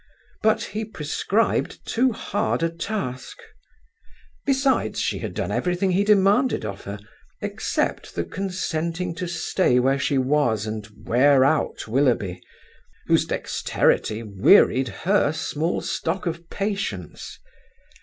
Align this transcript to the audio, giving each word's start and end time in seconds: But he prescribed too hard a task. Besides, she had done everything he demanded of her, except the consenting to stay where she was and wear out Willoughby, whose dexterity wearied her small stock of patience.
But 0.41 0.63
he 0.63 0.83
prescribed 0.83 1.85
too 1.85 2.11
hard 2.11 2.63
a 2.63 2.71
task. 2.71 3.37
Besides, 4.47 4.99
she 4.99 5.19
had 5.19 5.35
done 5.35 5.51
everything 5.51 5.91
he 5.91 6.03
demanded 6.03 6.65
of 6.65 6.85
her, 6.85 6.97
except 7.39 8.15
the 8.15 8.23
consenting 8.23 9.13
to 9.13 9.27
stay 9.27 9.77
where 9.79 9.99
she 9.99 10.17
was 10.17 10.65
and 10.65 10.87
wear 11.05 11.45
out 11.45 11.87
Willoughby, 11.87 12.41
whose 13.05 13.25
dexterity 13.27 14.23
wearied 14.23 14.87
her 15.05 15.31
small 15.31 15.81
stock 15.81 16.25
of 16.25 16.49
patience. 16.49 17.37